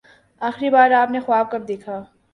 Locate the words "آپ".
0.91-1.11